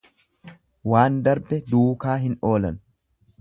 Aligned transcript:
Waan 0.93 1.19
darbe 1.27 1.59
duukaa 1.75 2.17
hin 2.25 2.39
oolan. 2.53 2.81